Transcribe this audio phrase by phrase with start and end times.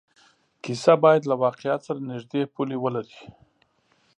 [0.63, 3.21] کیسه باید له واقعیت سره نږدې پولې ولري.